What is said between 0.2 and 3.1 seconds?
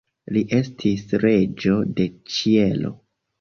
Li estis Reĝo de Ĉielo.